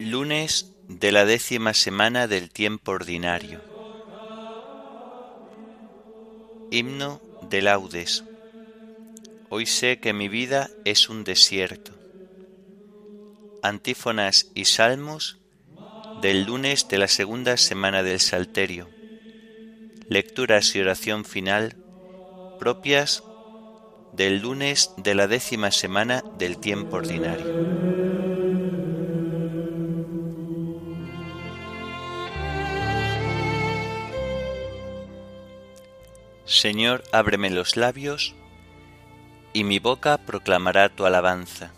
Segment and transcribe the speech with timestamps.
[0.00, 3.60] Lunes de la décima semana del tiempo ordinario.
[6.70, 8.24] Himno de laudes.
[9.56, 11.92] Hoy sé que mi vida es un desierto.
[13.62, 15.38] Antífonas y salmos
[16.20, 18.88] del lunes de la segunda semana del Salterio.
[20.08, 21.76] Lecturas y oración final
[22.58, 23.22] propias
[24.12, 27.46] del lunes de la décima semana del tiempo ordinario.
[36.44, 38.34] Señor, ábreme los labios
[39.54, 41.72] y mi boca proclamará tu alabanza.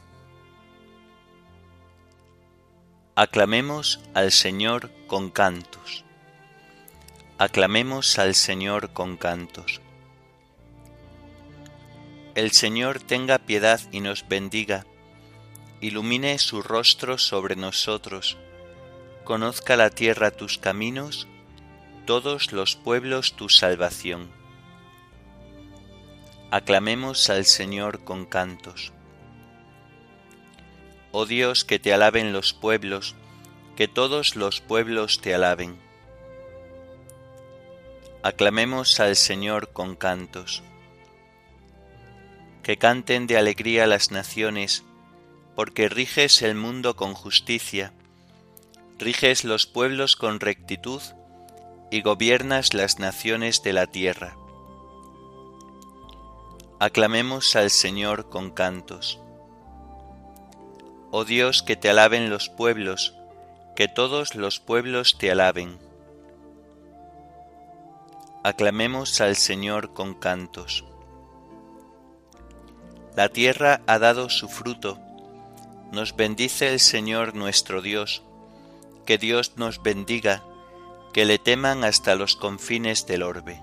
[3.15, 6.05] Aclamemos al Señor con cantos.
[7.39, 9.83] Aclamemos al Señor con cantos.
[12.35, 14.87] El Señor tenga piedad y nos bendiga,
[15.83, 18.39] ilumine su rostro sobre nosotros,
[19.25, 21.29] conozca la tierra tus caminos,
[22.07, 24.46] todos los pueblos tu salvación
[26.51, 28.93] aclamemos al Señor con cantos.
[31.11, 33.17] Oh Dios, que te alaben los pueblos,
[33.75, 35.77] que todos los pueblos te alaben.
[38.23, 40.63] Aclamemos al Señor con cantos.
[42.63, 44.85] Que canten de alegría las naciones,
[45.57, 47.93] porque riges el mundo con justicia,
[48.99, 51.03] riges los pueblos con rectitud
[51.91, 54.37] y gobiernas las naciones de la tierra
[56.79, 59.19] Aclamemos al Señor con cantos.
[61.11, 63.15] Oh Dios, que te alaben los pueblos,
[63.75, 65.79] que todos los pueblos te alaben.
[68.45, 70.85] Aclamemos al Señor con cantos.
[73.17, 74.99] La tierra ha dado su fruto,
[75.93, 78.23] nos bendice el Señor nuestro Dios,
[79.07, 80.45] que Dios nos bendiga,
[81.15, 83.63] que le teman hasta los confines del orbe.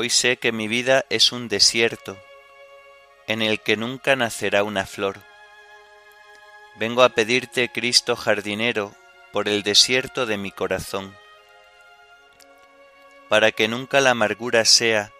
[0.00, 2.16] Hoy sé que mi vida es un desierto
[3.26, 5.18] en el que nunca nacerá una flor.
[6.76, 8.94] Vengo a pedirte, Cristo jardinero,
[9.32, 11.16] por el desierto de mi corazón,
[13.28, 15.10] para que nunca la amargura sea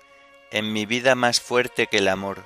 [0.53, 2.45] en mi vida más fuerte que el amor.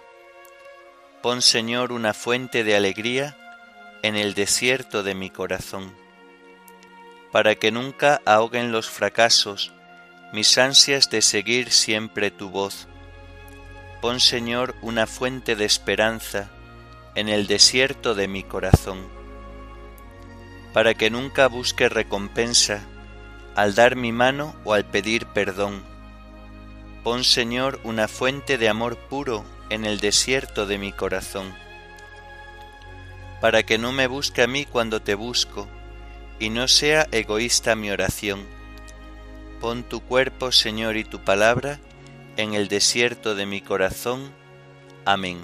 [1.21, 3.37] Pon, Señor, una fuente de alegría
[4.01, 5.95] en el desierto de mi corazón,
[7.31, 9.71] para que nunca ahoguen los fracasos
[10.33, 12.89] mis ansias de seguir siempre tu voz.
[14.01, 16.51] Pon, Señor, una fuente de esperanza
[17.15, 19.07] en el desierto de mi corazón,
[20.73, 22.81] para que nunca busque recompensa
[23.55, 25.83] al dar mi mano o al pedir perdón.
[27.05, 31.55] Pon, Señor, una fuente de amor puro en el desierto de mi corazón,
[33.43, 35.69] para que no me busque a mí cuando te busco,
[36.39, 38.62] y no sea egoísta mi oración
[39.63, 41.79] Pon tu cuerpo, Señor, y tu palabra
[42.37, 44.33] en el desierto de mi corazón.
[45.05, 45.39] Amén.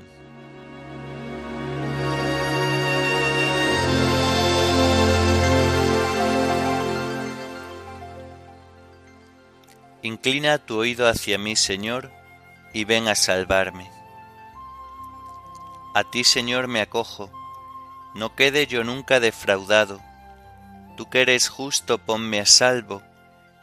[10.03, 12.11] Inclina tu oído hacia mí, Señor,
[12.75, 13.89] y ven a salvarme.
[15.95, 17.31] A ti, Señor, me acojo,
[18.17, 20.01] no quede yo nunca defraudado.
[20.97, 23.01] Tú que eres justo, ponme a salvo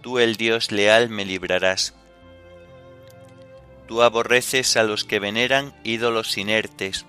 [0.00, 1.94] tú el Dios leal me librarás.
[3.86, 7.06] Tú aborreces a los que veneran ídolos inertes,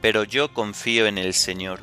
[0.00, 1.80] pero yo confío en el Señor.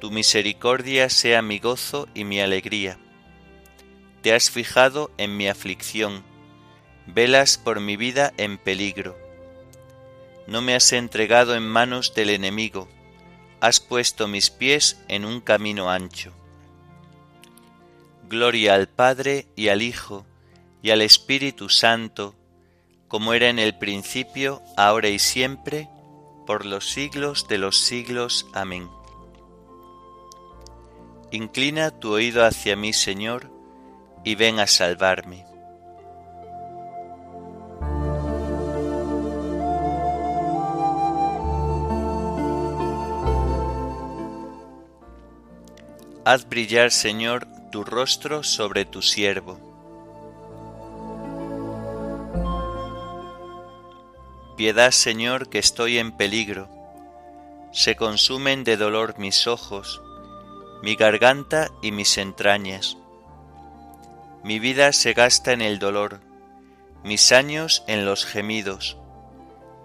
[0.00, 2.98] Tu misericordia sea mi gozo y mi alegría.
[4.22, 6.24] Te has fijado en mi aflicción,
[7.06, 9.18] velas por mi vida en peligro.
[10.46, 12.88] No me has entregado en manos del enemigo,
[13.60, 16.32] has puesto mis pies en un camino ancho.
[18.28, 20.24] Gloria al Padre y al Hijo
[20.82, 22.34] y al Espíritu Santo,
[23.08, 25.88] como era en el principio, ahora y siempre,
[26.46, 28.46] por los siglos de los siglos.
[28.52, 28.88] Amén.
[31.30, 33.50] Inclina tu oído hacia mí, Señor,
[34.24, 35.44] y ven a salvarme.
[46.26, 49.58] Haz brillar, Señor, tu rostro sobre tu siervo.
[54.56, 56.68] Piedad, Señor, que estoy en peligro.
[57.72, 60.00] Se consumen de dolor mis ojos,
[60.84, 62.96] mi garganta y mis entrañas.
[64.44, 66.20] Mi vida se gasta en el dolor,
[67.02, 68.98] mis años en los gemidos.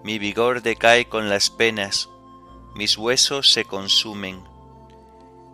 [0.04, 2.08] Mi vigor decae con las penas,
[2.76, 4.49] mis huesos se consumen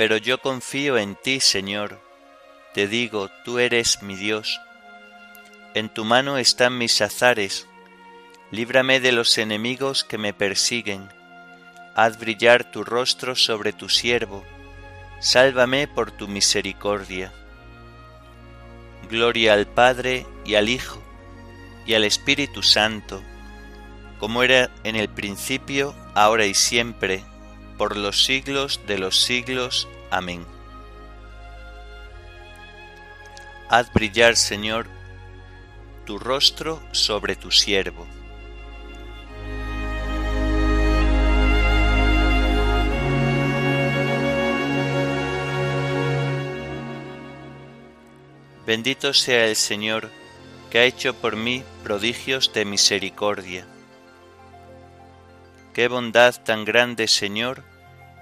[0.00, 2.00] Pero yo confío en ti, Señor.
[2.72, 4.58] Te digo, tú eres mi Dios.
[5.74, 7.66] En tu mano están mis azares.
[8.50, 11.06] Líbrame de los enemigos que me persiguen.
[11.94, 14.42] Haz brillar tu rostro sobre tu siervo.
[15.20, 17.30] Sálvame por tu misericordia.
[19.10, 21.02] Gloria al Padre y al Hijo
[21.84, 23.22] y al Espíritu Santo,
[24.18, 27.22] como era en el principio, ahora y siempre,
[27.80, 29.88] por los siglos de los siglos.
[30.10, 30.44] Amén.
[33.70, 34.86] Haz brillar, Señor,
[36.04, 38.06] tu rostro sobre tu siervo.
[48.66, 50.10] Bendito sea el Señor,
[50.70, 53.66] que ha hecho por mí prodigios de misericordia.
[55.72, 57.69] Qué bondad tan grande, Señor,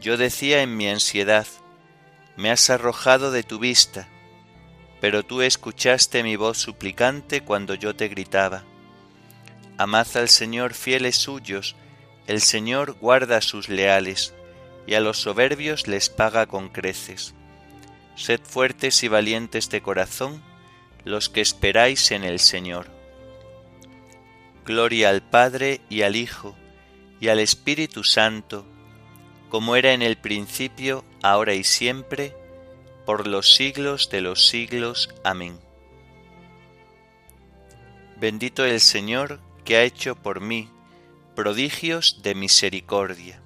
[0.00, 1.46] Yo decía en mi ansiedad,
[2.36, 4.08] me has arrojado de tu vista,
[5.00, 8.64] pero tú escuchaste mi voz suplicante cuando yo te gritaba.
[9.76, 11.76] Amad al Señor fieles suyos,
[12.26, 14.34] el Señor guarda a sus leales,
[14.86, 17.34] y a los soberbios les paga con creces.
[18.16, 20.42] Sed fuertes y valientes de corazón,
[21.04, 22.90] los que esperáis en el Señor.
[24.64, 26.56] Gloria al Padre y al Hijo
[27.20, 28.66] y al Espíritu Santo,
[29.48, 32.34] como era en el principio, ahora y siempre,
[33.06, 35.08] por los siglos de los siglos.
[35.24, 35.58] Amén.
[38.20, 40.68] Bendito el Señor que ha hecho por mí
[41.34, 43.40] prodigios de misericordia.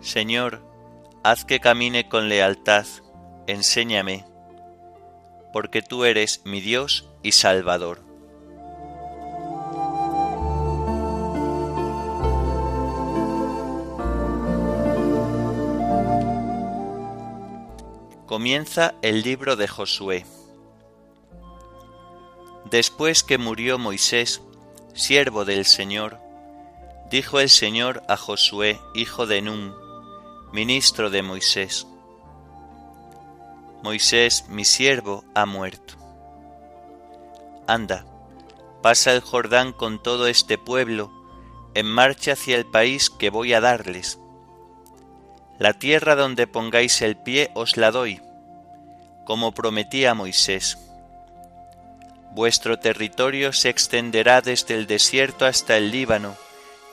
[0.00, 0.62] Señor,
[1.24, 2.86] haz que camine con lealtad,
[3.46, 4.33] enséñame
[5.54, 8.00] porque tú eres mi Dios y Salvador.
[18.26, 20.26] Comienza el libro de Josué.
[22.72, 24.42] Después que murió Moisés,
[24.92, 26.18] siervo del Señor,
[27.12, 29.72] dijo el Señor a Josué, hijo de Nun,
[30.52, 31.86] ministro de Moisés,
[33.84, 35.96] Moisés, mi siervo, ha muerto.
[37.66, 38.06] Anda,
[38.80, 41.12] pasa el Jordán con todo este pueblo,
[41.74, 44.18] en marcha hacia el país que voy a darles.
[45.58, 48.22] La tierra donde pongáis el pie os la doy,
[49.26, 50.78] como prometí a Moisés.
[52.32, 56.36] Vuestro territorio se extenderá desde el desierto hasta el Líbano,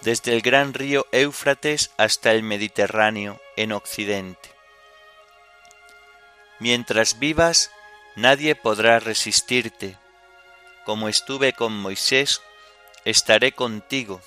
[0.02, 4.51] desde el gran río Éufrates hasta el Mediterráneo en occidente.
[6.62, 7.72] Mientras vivas,
[8.16, 9.98] nadie podrá resistirte.
[10.86, 12.40] Como estuve con Moisés,
[13.04, 14.22] estaré contigo,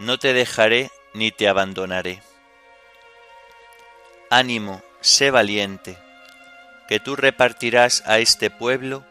[0.00, 2.20] no te dejaré ni te abandonaré.
[4.28, 5.96] Ánimo, sé valiente,
[6.88, 9.04] que tú repartirás a este pueblo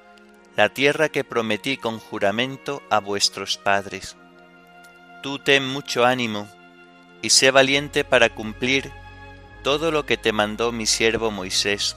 [0.58, 4.18] la tierra que prometí con juramento a vuestros padres.
[5.24, 6.50] Tú ten mucho ánimo
[7.22, 8.92] y sé valiente para cumplir
[9.64, 11.96] todo lo que te mandó mi siervo Moisés.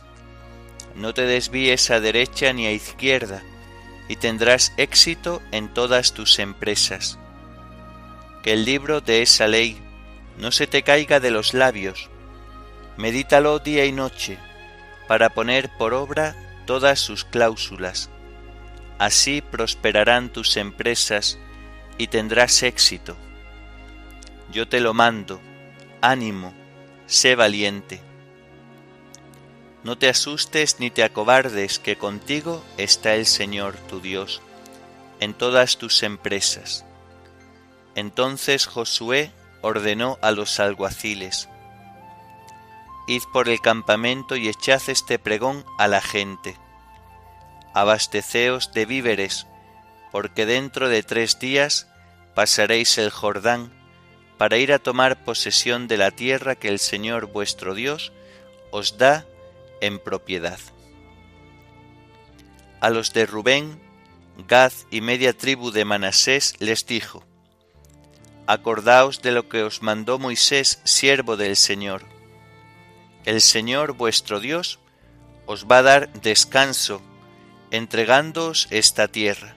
[0.94, 3.42] No te desvíes a derecha ni a izquierda,
[4.08, 7.18] y tendrás éxito en todas tus empresas.
[8.42, 9.80] Que el libro de esa ley
[10.38, 12.10] no se te caiga de los labios,
[12.96, 14.38] medítalo día y noche,
[15.08, 16.36] para poner por obra
[16.66, 18.10] todas sus cláusulas.
[18.98, 21.38] Así prosperarán tus empresas
[21.98, 23.16] y tendrás éxito.
[24.52, 25.40] Yo te lo mando,
[26.00, 26.54] ánimo,
[27.06, 28.00] sé valiente.
[29.84, 34.40] No te asustes ni te acobardes, que contigo está el Señor tu Dios
[35.20, 36.84] en todas tus empresas.
[37.94, 41.48] Entonces Josué ordenó a los alguaciles,
[43.06, 46.56] Id por el campamento y echad este pregón a la gente.
[47.74, 49.46] Abasteceos de víveres,
[50.10, 51.86] porque dentro de tres días
[52.34, 53.72] pasaréis el Jordán
[54.38, 58.12] para ir a tomar posesión de la tierra que el Señor vuestro Dios
[58.70, 59.26] os da
[59.86, 60.58] en propiedad.
[62.80, 63.80] A los de Rubén,
[64.48, 67.24] Gad y media tribu de Manasés les dijo,
[68.46, 72.02] Acordaos de lo que os mandó Moisés, siervo del Señor.
[73.24, 74.80] El Señor vuestro Dios
[75.46, 77.00] os va a dar descanso,
[77.70, 79.56] entregándoos esta tierra.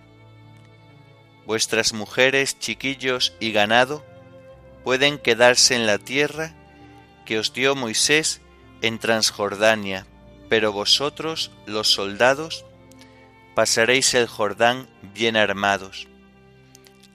[1.45, 4.05] Vuestras mujeres, chiquillos y ganado
[4.83, 6.53] pueden quedarse en la tierra
[7.25, 8.41] que os dio Moisés
[8.81, 10.05] en Transjordania,
[10.49, 12.65] pero vosotros, los soldados,
[13.55, 16.07] pasaréis el Jordán bien armados,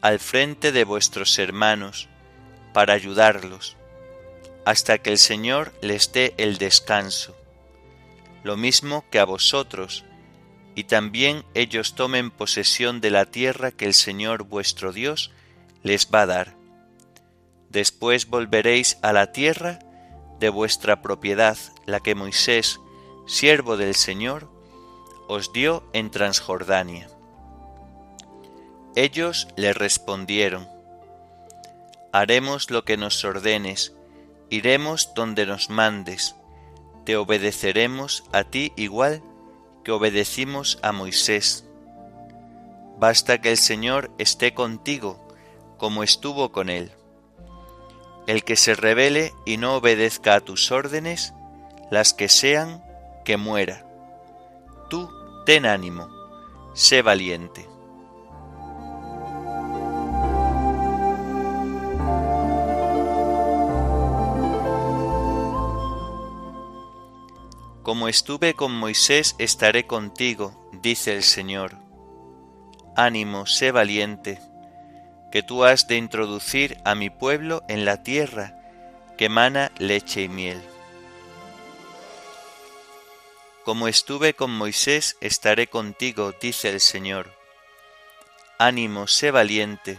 [0.01, 2.09] al frente de vuestros hermanos,
[2.73, 3.77] para ayudarlos,
[4.65, 7.37] hasta que el Señor les dé el descanso,
[8.43, 10.05] lo mismo que a vosotros,
[10.75, 15.31] y también ellos tomen posesión de la tierra que el Señor vuestro Dios
[15.83, 16.55] les va a dar.
[17.69, 19.79] Después volveréis a la tierra
[20.41, 22.81] de vuestra propiedad, la que Moisés,
[23.27, 24.49] siervo del Señor,
[25.29, 27.09] os dio en Transjordania.
[28.95, 30.69] Ellos le respondieron,
[32.13, 33.95] Haremos lo que nos ordenes,
[34.51, 36.37] iremos donde nos mandes,
[37.05, 39.23] te obedeceremos a ti igual
[39.83, 41.65] que obedecimos a Moisés.
[42.99, 45.27] Basta que el Señor esté contigo,
[45.79, 46.93] como estuvo con él.
[48.27, 51.33] El que se rebele y no obedezca a tus órdenes,
[51.91, 52.85] las que sean,
[53.25, 53.85] que muera.
[54.91, 55.09] Tú
[55.47, 56.09] ten ánimo,
[56.75, 57.69] sé valiente.
[67.83, 71.77] Como estuve con Moisés, estaré contigo, dice el Señor.
[72.97, 74.39] Ánimo, sé valiente
[75.33, 78.55] que tú has de introducir a mi pueblo en la tierra
[79.17, 80.61] que mana leche y miel.
[83.65, 87.33] Como estuve con Moisés, estaré contigo, dice el Señor.
[88.59, 89.99] Ánimo, sé valiente,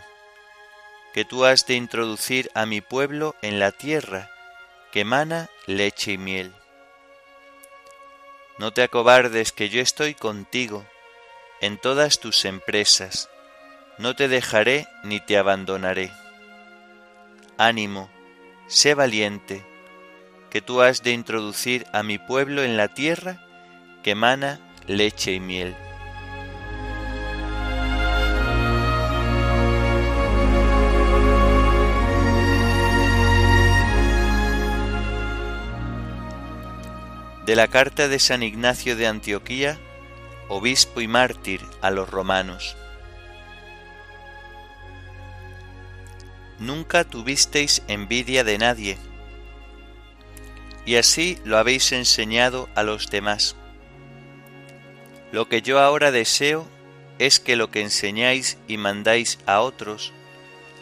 [1.14, 4.30] que tú has de introducir a mi pueblo en la tierra
[4.92, 6.54] que mana leche y miel.
[8.58, 10.86] No te acobardes, que yo estoy contigo
[11.62, 13.30] en todas tus empresas
[13.98, 16.12] no te dejaré ni te abandonaré.
[17.58, 18.10] Ánimo,
[18.68, 19.64] sé valiente,
[20.50, 23.43] que tú has de introducir a mi pueblo en la tierra
[24.04, 25.76] que emana leche y miel.
[37.46, 39.80] De la carta de San Ignacio de Antioquía,
[40.48, 42.78] obispo y mártir a los romanos.
[46.64, 48.98] nunca tuvisteis envidia de nadie,
[50.86, 53.56] y así lo habéis enseñado a los demás.
[55.34, 56.64] Lo que yo ahora deseo
[57.18, 60.14] es que lo que enseñáis y mandáis a otros,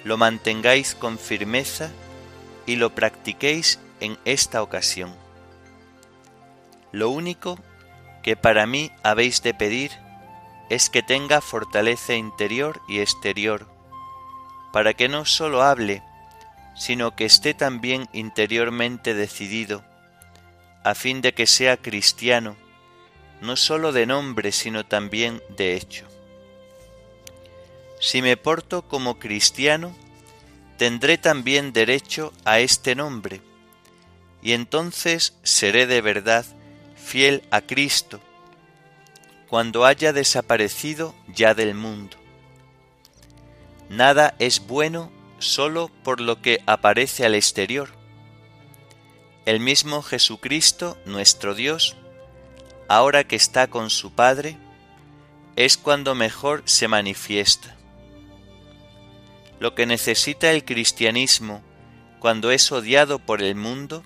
[0.03, 1.89] lo mantengáis con firmeza
[2.65, 5.15] y lo practiquéis en esta ocasión.
[6.91, 7.59] Lo único
[8.23, 9.91] que para mí habéis de pedir
[10.69, 13.69] es que tenga fortaleza interior y exterior,
[14.73, 16.03] para que no sólo hable,
[16.75, 19.81] sino que esté también interiormente decidido,
[20.83, 22.57] a fin de que sea cristiano,
[23.41, 26.05] no sólo de nombre, sino también de hecho.
[27.99, 29.95] Si me porto como cristiano,
[30.77, 33.41] tendré también derecho a este nombre,
[34.41, 36.45] y entonces seré de verdad
[36.95, 38.19] fiel a Cristo,
[39.47, 42.17] cuando haya desaparecido ya del mundo.
[43.89, 47.89] Nada es bueno solo por lo que aparece al exterior.
[49.45, 51.97] El mismo Jesucristo, nuestro Dios,
[52.91, 54.57] ahora que está con su Padre,
[55.55, 57.77] es cuando mejor se manifiesta.
[59.59, 61.61] Lo que necesita el cristianismo
[62.19, 64.03] cuando es odiado por el mundo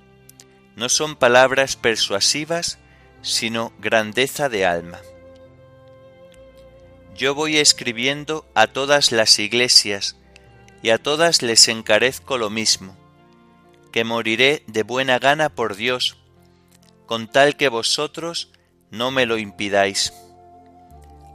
[0.75, 2.77] no son palabras persuasivas,
[3.23, 4.99] sino grandeza de alma.
[7.15, 10.15] Yo voy escribiendo a todas las iglesias,
[10.83, 12.95] y a todas les encarezco lo mismo,
[13.91, 16.17] que moriré de buena gana por Dios,
[17.07, 18.51] con tal que vosotros
[18.91, 20.13] no me lo impidáis.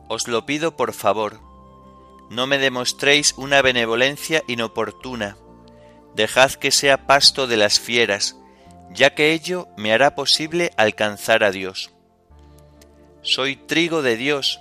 [0.09, 1.41] Os lo pido por favor,
[2.31, 5.37] no me demostréis una benevolencia inoportuna,
[6.15, 8.37] dejad que sea pasto de las fieras,
[8.93, 11.91] ya que ello me hará posible alcanzar a Dios.
[13.23, 14.61] Soy trigo de Dios,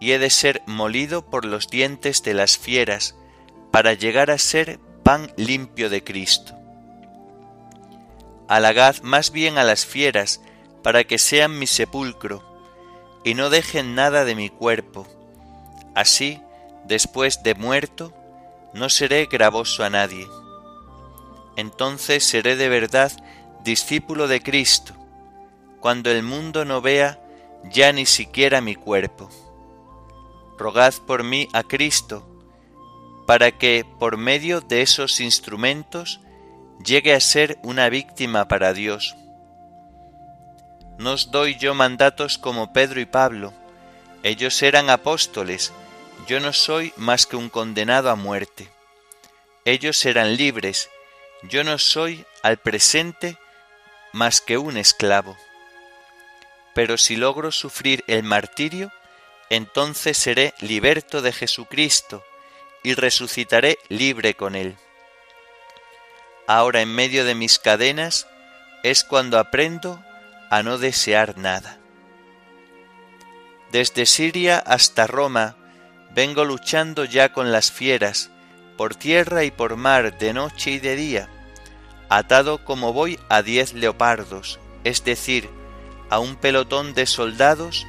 [0.00, 3.16] y he de ser molido por los dientes de las fieras,
[3.70, 6.54] para llegar a ser pan limpio de Cristo.
[8.48, 10.40] Halagad más bien a las fieras,
[10.88, 12.42] para que sean mi sepulcro,
[13.22, 15.06] y no dejen nada de mi cuerpo.
[15.94, 16.40] Así,
[16.86, 18.14] después de muerto,
[18.72, 20.26] no seré gravoso a nadie.
[21.56, 23.12] Entonces seré de verdad
[23.62, 24.94] discípulo de Cristo,
[25.80, 27.20] cuando el mundo no vea
[27.64, 29.28] ya ni siquiera mi cuerpo.
[30.56, 32.26] Rogad por mí a Cristo,
[33.26, 36.20] para que por medio de esos instrumentos
[36.82, 39.14] llegue a ser una víctima para Dios.
[40.98, 43.52] No os doy yo mandatos como Pedro y Pablo,
[44.24, 45.72] ellos eran apóstoles,
[46.26, 48.68] yo no soy más que un condenado a muerte.
[49.64, 50.90] Ellos eran libres,
[51.44, 53.38] yo no soy al presente
[54.12, 55.36] más que un esclavo.
[56.74, 58.92] Pero si logro sufrir el martirio,
[59.50, 62.24] entonces seré liberto de Jesucristo,
[62.82, 64.76] y resucitaré libre con él.
[66.46, 68.26] Ahora en medio de mis cadenas
[68.82, 70.02] es cuando aprendo
[70.50, 71.78] a no desear nada.
[73.72, 75.56] Desde Siria hasta Roma
[76.14, 78.30] vengo luchando ya con las fieras,
[78.76, 81.28] por tierra y por mar, de noche y de día,
[82.08, 85.50] atado como voy a diez leopardos, es decir,
[86.10, 87.86] a un pelotón de soldados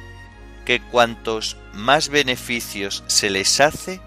[0.66, 4.00] que cuantos más beneficios se les hace,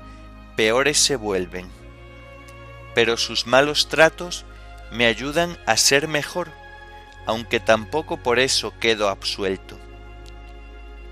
[0.56, 1.68] peores se vuelven.
[2.94, 4.46] Pero sus malos tratos
[4.92, 6.52] me ayudan a ser mejor,
[7.26, 9.78] aunque tampoco por eso quedo absuelto.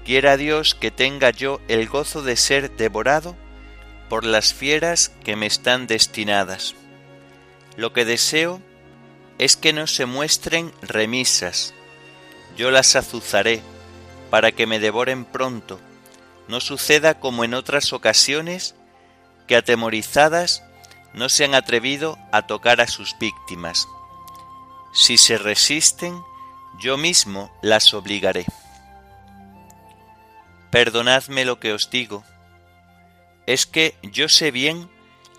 [0.06, 3.36] Quiera Dios que tenga yo el gozo de ser devorado
[4.10, 6.76] por las fieras que me están destinadas.
[7.78, 8.62] Lo que deseo
[9.38, 11.74] es que no se muestren remisas.
[12.58, 13.62] Yo las azuzaré
[14.30, 15.80] para que me devoren pronto.
[16.47, 18.76] No suceda como en otras ocasiones
[19.47, 20.63] que atemorizadas
[21.13, 23.88] no se han atrevido a tocar a sus víctimas.
[24.93, 26.21] Si se resisten,
[26.80, 28.45] yo mismo las obligaré.
[30.71, 32.23] Perdonadme lo que os digo,
[33.45, 34.89] es que yo sé bien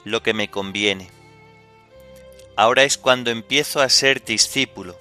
[0.04, 1.10] lo que me conviene.
[2.56, 4.96] Ahora es cuando empiezo a ser discípulo.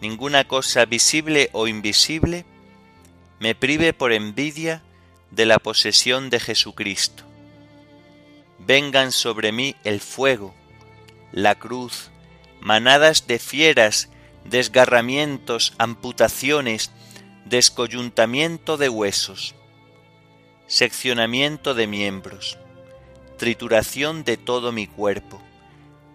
[0.00, 2.44] Ninguna cosa visible o invisible
[3.38, 4.82] me prive por envidia
[5.30, 7.26] de la posesión de Jesucristo
[8.58, 10.54] vengan sobre mí el fuego,
[11.32, 12.10] la cruz,
[12.66, 14.08] manadas de fieras,
[14.44, 16.90] desgarramientos, amputaciones,
[17.44, 19.54] descoyuntamiento de huesos,
[20.66, 22.58] seccionamiento de miembros,
[23.38, 25.40] trituración de todo mi cuerpo,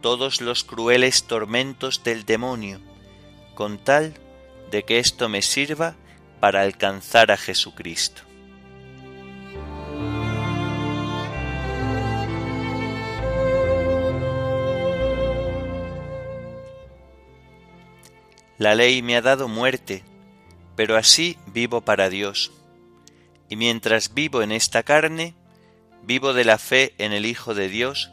[0.01, 2.81] todos los crueles tormentos del demonio,
[3.55, 4.13] con tal
[4.71, 5.95] de que esto me sirva
[6.41, 8.23] para alcanzar a Jesucristo.
[18.61, 20.03] La ley me ha dado muerte,
[20.75, 22.51] pero así vivo para Dios.
[23.49, 25.33] Y mientras vivo en esta carne,
[26.03, 28.11] vivo de la fe en el Hijo de Dios,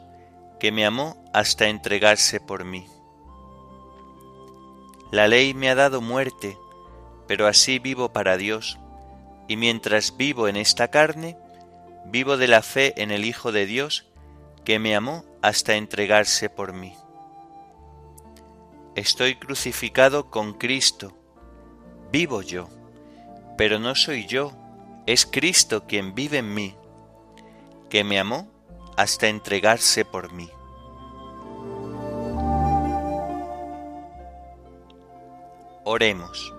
[0.58, 2.86] que me amó hasta entregarse por mí.
[5.12, 6.56] La ley me ha dado muerte,
[7.26, 8.78] pero así vivo para Dios,
[9.48, 11.36] y mientras vivo en esta carne,
[12.06, 14.06] vivo de la fe en el Hijo de Dios,
[14.64, 16.94] que me amó hasta entregarse por mí.
[18.98, 21.12] Estoy crucificado con Cristo,
[22.10, 22.68] vivo yo,
[23.56, 24.50] pero no soy yo,
[25.06, 26.74] es Cristo quien vive en mí,
[27.90, 28.50] que me amó
[28.96, 30.50] hasta entregarse por mí.
[35.84, 36.52] Oremos.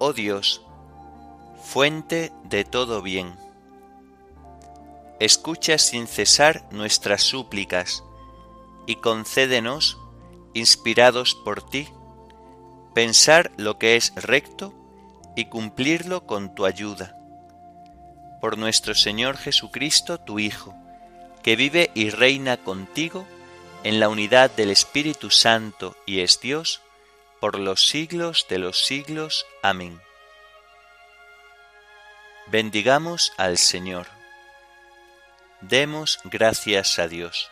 [0.00, 0.60] Oh Dios,
[1.62, 3.34] fuente de todo bien,
[5.18, 8.04] escucha sin cesar nuestras súplicas
[8.86, 9.98] y concédenos,
[10.52, 11.88] inspirados por ti,
[12.94, 14.74] pensar lo que es recto
[15.36, 17.16] y cumplirlo con tu ayuda.
[18.40, 20.74] Por nuestro Señor Jesucristo, tu Hijo,
[21.42, 23.26] que vive y reina contigo
[23.82, 26.80] en la unidad del Espíritu Santo y es Dios,
[27.40, 29.44] por los siglos de los siglos.
[29.62, 30.00] Amén.
[32.46, 34.06] Bendigamos al Señor.
[35.60, 37.50] Demos gracias a Dios.